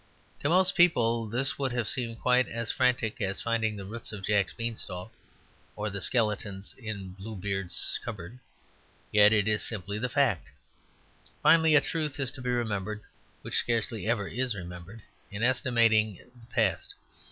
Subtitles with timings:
[0.39, 4.23] To most people this would have seemed quite as frantic as finding the roots of
[4.23, 5.13] Jack's Beanstalk
[5.75, 8.39] or the skeletons in Bluebeard's cupboard,
[9.11, 10.49] yet it is simply the fact.
[11.43, 13.03] Finally, a truth is to be remembered
[13.43, 16.95] which scarcely ever is remembered in estimating the past.